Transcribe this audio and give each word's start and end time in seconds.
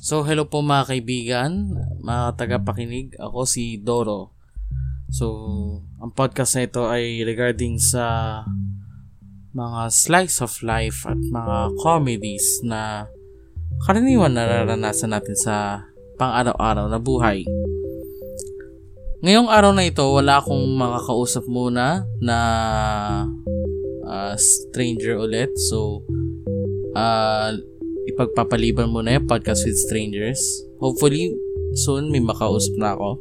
So, 0.00 0.24
hello 0.24 0.48
po 0.48 0.64
mga 0.64 0.96
kaibigan, 0.96 1.76
mga 2.00 2.40
tagapakinig. 2.40 3.20
Ako 3.20 3.44
si 3.44 3.76
Doro. 3.76 4.32
So, 5.12 5.28
ang 6.00 6.16
podcast 6.16 6.56
na 6.56 6.64
ito 6.64 6.88
ay 6.88 7.20
regarding 7.20 7.76
sa 7.76 8.40
mga 9.52 9.92
slice 9.92 10.40
of 10.40 10.56
life 10.64 11.04
at 11.04 11.20
mga 11.20 11.76
comedies 11.84 12.64
na 12.64 13.12
karaniwan 13.84 14.32
nararanasan 14.32 15.12
natin 15.12 15.36
sa 15.36 15.84
pang-araw-araw 16.16 16.88
na 16.88 16.96
buhay. 16.96 17.44
Ngayong 19.20 19.52
araw 19.52 19.76
na 19.76 19.84
ito, 19.84 20.08
wala 20.08 20.40
akong 20.40 20.64
makakausap 20.80 21.44
muna 21.44 22.08
na 22.24 22.38
uh, 24.08 24.32
stranger 24.40 25.20
ulit. 25.20 25.52
So, 25.68 26.08
uh, 26.96 27.52
ipagpapaliban 28.08 28.88
mo 28.88 29.04
na 29.04 29.18
yung 29.18 29.28
podcast 29.28 29.66
with 29.68 29.76
strangers. 29.76 30.40
Hopefully, 30.80 31.36
soon 31.76 32.08
may 32.08 32.22
makausap 32.22 32.72
na 32.80 32.96
ako. 32.96 33.20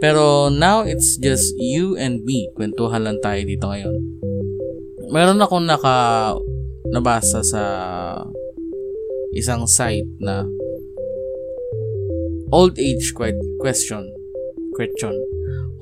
Pero 0.00 0.52
now, 0.52 0.84
it's 0.84 1.16
just 1.16 1.56
you 1.56 1.96
and 1.96 2.24
me. 2.24 2.48
Kwentuhan 2.56 3.04
lang 3.04 3.18
tayo 3.24 3.40
dito 3.44 3.64
ngayon. 3.68 3.96
Meron 5.12 5.40
akong 5.40 5.64
naka 5.64 6.36
nabasa 6.92 7.42
sa 7.42 7.62
isang 9.34 9.66
site 9.66 10.06
na 10.22 10.46
old 12.54 12.78
age 12.78 13.10
question 13.12 14.06
question 14.72 15.12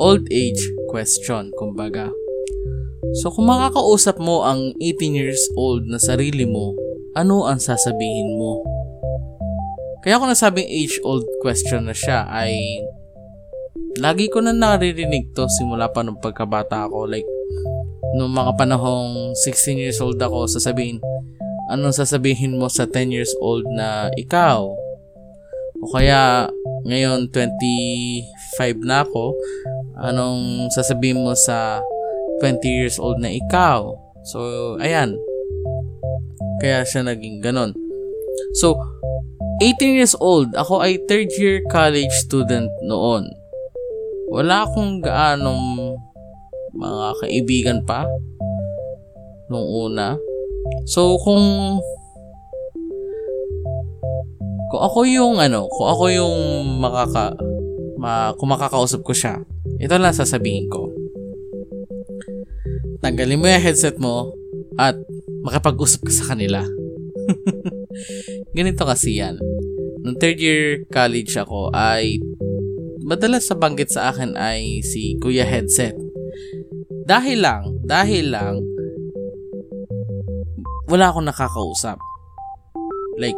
old 0.00 0.24
age 0.32 0.58
question 0.88 1.52
kumbaga 1.60 2.08
so 3.20 3.28
kung 3.30 3.46
makakausap 3.46 4.16
mo 4.16 4.42
ang 4.42 4.72
18 4.80 5.12
years 5.14 5.42
old 5.54 5.84
na 5.86 6.00
sarili 6.00 6.48
mo 6.48 6.72
ano 7.14 7.46
ang 7.46 7.62
sasabihin 7.62 8.34
mo? 8.34 8.60
Kaya 10.02 10.20
ako 10.20 10.28
nasabing 10.28 10.68
age-old 10.68 11.24
question 11.40 11.88
na 11.88 11.96
siya 11.96 12.28
ay 12.28 12.52
lagi 14.02 14.26
ko 14.28 14.42
na 14.42 14.52
naririnig 14.52 15.32
to 15.32 15.46
simula 15.48 15.88
pa 15.88 16.02
nung 16.02 16.18
pagkabata 16.18 16.84
ako. 16.84 17.08
Like, 17.08 17.26
nung 18.18 18.34
mga 18.34 18.58
panahong 18.58 19.32
16 19.32 19.80
years 19.80 19.98
old 20.02 20.18
ako, 20.20 20.50
sasabihin, 20.50 20.98
anong 21.70 21.94
sasabihin 21.94 22.58
mo 22.58 22.66
sa 22.68 22.84
10 22.84 23.14
years 23.14 23.32
old 23.38 23.64
na 23.72 24.10
ikaw? 24.18 24.66
O 25.80 25.90
kaya, 25.94 26.50
ngayon 26.84 27.30
25 27.32 28.84
na 28.84 29.06
ako, 29.06 29.32
anong 30.04 30.68
sasabihin 30.74 31.22
mo 31.22 31.32
sa 31.38 31.80
20 32.42 32.60
years 32.66 32.98
old 32.98 33.22
na 33.22 33.30
ikaw? 33.32 33.94
So, 34.26 34.74
ayan, 34.82 35.16
kaya 36.64 36.80
siya 36.86 37.04
naging 37.04 37.44
ganon. 37.44 37.76
So, 38.56 38.78
18 39.62 39.98
years 40.00 40.14
old, 40.18 40.54
ako 40.58 40.82
ay 40.82 40.98
third 41.06 41.30
year 41.38 41.62
college 41.70 42.10
student 42.18 42.70
noon. 42.82 43.28
Wala 44.32 44.66
akong 44.66 44.98
gaanong 45.04 45.94
mga 46.74 47.06
kaibigan 47.22 47.78
pa 47.86 48.02
nung 49.46 49.62
una. 49.62 50.18
So, 50.90 51.20
kung 51.22 51.78
kung 54.74 54.82
ako 54.82 55.06
yung 55.06 55.38
ano, 55.38 55.70
kung 55.70 55.86
ako 55.86 56.04
yung 56.10 56.36
makaka 56.82 57.38
ma, 57.94 58.34
kung 58.34 58.50
makakausap 58.50 59.06
ko 59.06 59.14
siya, 59.14 59.38
ito 59.78 59.94
lang 59.94 60.16
sasabihin 60.16 60.66
ko. 60.66 60.90
Tanggalin 63.04 63.38
mo 63.38 63.46
yung 63.46 63.62
headset 63.62 64.00
mo 64.02 64.34
at 64.78 64.98
makapag-usap 65.44 66.06
ka 66.06 66.12
sa 66.12 66.34
kanila. 66.34 66.64
Ganito 68.56 68.82
kasi 68.84 69.20
yan. 69.20 69.38
Nung 70.04 70.20
third 70.20 70.38
year 70.40 70.84
college 70.92 71.32
ako 71.38 71.72
ay 71.72 72.20
madalas 73.04 73.48
sa 73.48 73.56
banggit 73.56 73.92
sa 73.92 74.12
akin 74.12 74.36
ay 74.36 74.84
si 74.84 75.16
Kuya 75.20 75.44
Headset. 75.44 75.96
Dahil 77.04 77.44
lang, 77.44 77.84
dahil 77.84 78.32
lang, 78.32 78.64
wala 80.88 81.12
akong 81.12 81.28
nakakausap. 81.28 82.00
Like, 83.20 83.36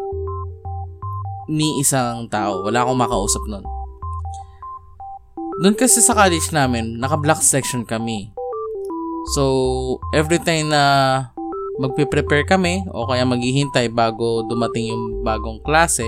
ni 1.50 1.78
isang 1.82 2.26
tao. 2.30 2.66
Wala 2.66 2.82
akong 2.82 2.98
makausap 2.98 3.42
nun. 3.46 3.64
Doon 5.62 5.76
kasi 5.78 6.04
sa 6.04 6.12
college 6.12 6.52
namin, 6.52 7.00
naka-block 7.00 7.40
section 7.40 7.86
kami. 7.86 8.35
So, 9.34 9.42
every 10.14 10.38
time 10.38 10.70
na 10.70 10.82
magpe-prepare 11.82 12.46
kami 12.46 12.86
o 12.94 13.10
kaya 13.10 13.26
maghihintay 13.26 13.90
bago 13.90 14.46
dumating 14.46 14.94
yung 14.94 15.26
bagong 15.26 15.58
klase, 15.66 16.06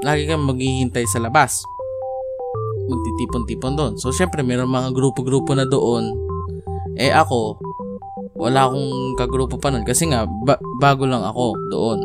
lagi 0.00 0.24
kami 0.24 0.48
maghihintay 0.48 1.04
sa 1.04 1.20
labas. 1.20 1.60
Magtitipon-tipon 2.88 3.76
doon. 3.76 3.92
So, 4.00 4.08
syempre, 4.08 4.40
mayroong 4.40 4.72
mga 4.72 4.90
grupo-grupo 4.96 5.52
na 5.52 5.68
doon. 5.68 6.16
Eh, 6.96 7.12
ako, 7.12 7.60
wala 8.38 8.64
akong 8.64 9.18
kagrupo 9.20 9.60
pa 9.60 9.68
nun 9.68 9.84
kasi 9.84 10.08
nga, 10.08 10.24
ba- 10.24 10.62
bago 10.80 11.04
lang 11.04 11.20
ako 11.20 11.52
doon. 11.68 12.00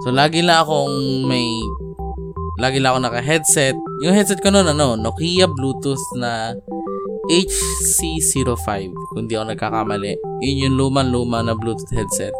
So, 0.00 0.16
lagi 0.16 0.40
lang 0.40 0.64
akong 0.64 1.28
may 1.28 1.44
lagi 2.56 2.80
lang 2.80 2.96
ako 2.96 3.00
naka-headset. 3.04 3.76
Yung 4.04 4.16
headset 4.16 4.40
ko 4.40 4.48
noon, 4.48 4.68
ano, 4.68 4.96
Nokia 4.96 5.44
Bluetooth 5.48 6.00
na 6.16 6.56
HC05 7.30 8.90
kung 9.14 9.30
di 9.30 9.38
ako 9.38 9.54
nagkakamali. 9.54 10.18
Yun 10.42 10.66
yung 10.66 10.76
luman-luma 10.76 11.46
na 11.46 11.54
Bluetooth 11.54 11.94
headset. 11.94 12.34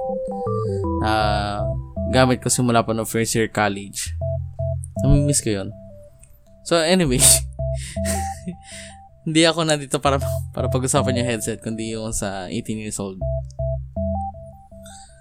Uh, 1.07 1.63
gamit 2.11 2.43
ko 2.43 2.51
simula 2.51 2.83
pa 2.83 2.91
no 2.91 3.07
first 3.07 3.39
year 3.39 3.47
college. 3.47 4.11
Namimiss 5.07 5.39
ko 5.39 5.63
yun. 5.63 5.69
So 6.67 6.75
anyway, 6.83 7.23
hindi 9.27 9.47
ako 9.47 9.63
na 9.63 9.79
dito 9.79 10.03
para 10.03 10.19
para 10.51 10.67
pag-usapan 10.67 11.23
yung 11.23 11.31
headset 11.31 11.63
kundi 11.63 11.95
yung 11.95 12.11
sa 12.11 12.51
18 12.51 12.83
years 12.83 12.99
old. 12.99 13.23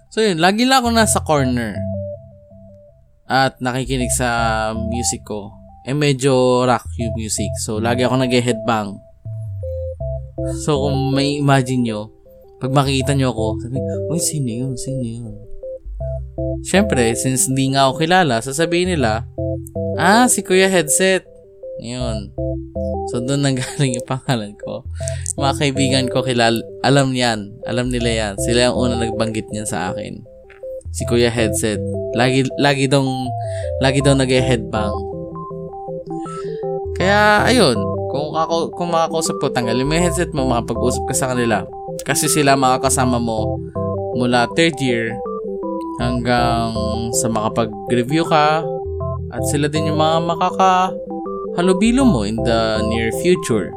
So 0.10 0.26
yun, 0.26 0.42
lagi 0.42 0.66
lang 0.66 0.82
ako 0.82 0.90
nasa 0.90 1.22
corner 1.22 1.78
at 3.30 3.62
nakikinig 3.62 4.10
sa 4.10 4.74
music 4.74 5.22
ko. 5.22 5.54
Eh 5.86 5.94
medyo 5.94 6.66
rock 6.66 6.90
yung 6.98 7.14
music. 7.14 7.54
So 7.62 7.78
lagi 7.78 8.02
ako 8.02 8.18
nag-headbang 8.18 9.09
So, 10.64 10.88
kung 10.88 11.12
may 11.16 11.40
imagine 11.40 11.84
nyo, 11.84 12.12
pag 12.60 12.76
makikita 12.76 13.16
nyo 13.16 13.32
ako, 13.32 13.46
sabi, 13.64 13.78
uy, 14.12 14.20
sino 14.20 14.50
yun? 14.52 14.74
Sino 14.76 15.04
yun? 15.04 15.36
Siyempre, 16.64 17.16
since 17.16 17.48
hindi 17.48 17.72
nga 17.72 17.88
ako 17.88 18.04
kilala, 18.04 18.44
sasabihin 18.44 18.96
nila, 18.96 19.24
ah, 19.96 20.28
si 20.28 20.44
Kuya 20.44 20.68
Headset. 20.68 21.24
Yun. 21.80 22.36
So, 23.12 23.24
doon 23.24 23.48
nanggaling 23.48 23.96
yung 24.00 24.08
pangalan 24.08 24.56
ko. 24.60 24.84
Mga 25.40 25.54
kaibigan 25.56 26.06
ko, 26.12 26.20
kilala, 26.24 26.60
alam 26.84 27.16
yan. 27.16 27.56
Alam 27.64 27.88
nila 27.88 28.10
yan. 28.12 28.34
Sila 28.44 28.72
yung 28.72 28.78
una 28.78 28.96
nagbanggit 29.00 29.48
niyan 29.52 29.68
sa 29.68 29.92
akin. 29.92 30.20
Si 30.92 31.08
Kuya 31.08 31.32
Headset. 31.32 31.80
Lagi, 32.16 32.44
lagi 32.60 32.92
daw, 32.92 33.04
lagi 33.80 34.04
daw 34.04 34.20
nag-headbang. 34.20 34.96
Kaya, 37.00 37.48
ayun 37.48 37.99
kung 38.10 38.34
ako 38.34 38.74
kung 38.74 38.90
makakausap 38.90 39.38
ko, 39.38 39.54
tanggalin 39.54 39.86
mo 39.86 39.94
yung 39.94 40.06
headset 40.10 40.34
mo, 40.34 40.50
makapag-usap 40.50 41.04
ka 41.06 41.16
sa 41.16 41.30
kanila. 41.32 41.62
Kasi 42.04 42.26
sila 42.26 42.58
makakasama 42.58 43.22
mo 43.22 43.62
mula 44.18 44.50
third 44.58 44.74
year 44.82 45.14
hanggang 46.02 46.74
sa 47.22 47.30
makapag-review 47.30 48.26
ka 48.26 48.66
at 49.30 49.44
sila 49.54 49.70
din 49.70 49.94
yung 49.94 50.02
mga 50.02 50.26
makakahalubilo 50.26 52.02
mo 52.02 52.26
in 52.26 52.42
the 52.42 52.82
near 52.90 53.14
future. 53.22 53.70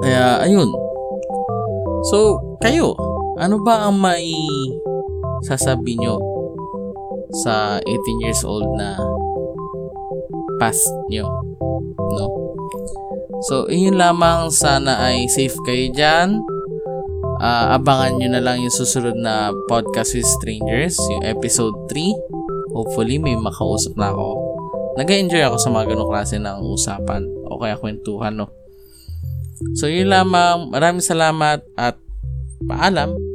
Kaya, 0.00 0.40
ayun. 0.42 0.72
So, 2.10 2.40
kayo, 2.64 2.96
ano 3.38 3.60
ba 3.62 3.86
ang 3.86 4.00
mai 4.00 4.32
sasabi 5.46 5.94
nyo 6.00 6.18
sa 7.44 7.78
18 7.84 8.24
years 8.24 8.42
old 8.42 8.66
na 8.74 8.98
past 10.58 10.82
nyo? 11.12 11.51
No? 11.98 12.26
So, 13.50 13.66
yun 13.66 13.98
lamang 13.98 14.54
sana 14.54 15.02
ay 15.02 15.26
safe 15.32 15.56
kayo 15.66 15.90
dyan. 15.90 16.38
Uh, 17.42 17.74
abangan 17.74 18.22
nyo 18.22 18.28
na 18.30 18.42
lang 18.42 18.62
yung 18.62 18.70
susunod 18.70 19.18
na 19.18 19.50
podcast 19.66 20.14
with 20.14 20.28
strangers, 20.38 20.94
yung 21.10 21.26
episode 21.26 21.74
3. 21.90 22.14
Hopefully, 22.70 23.18
may 23.18 23.34
makausap 23.34 23.98
na 23.98 24.14
ako. 24.14 24.38
Nag-enjoy 24.94 25.42
ako 25.42 25.56
sa 25.58 25.72
mga 25.74 25.90
ganong 25.90 26.10
klase 26.12 26.36
ng 26.38 26.58
usapan 26.62 27.26
o 27.50 27.58
kaya 27.58 27.74
kwentuhan, 27.80 28.38
no? 28.38 28.46
So, 29.74 29.90
yun 29.90 30.12
lamang. 30.12 30.70
Maraming 30.70 31.02
salamat 31.02 31.66
at 31.74 31.98
paalam. 32.62 33.31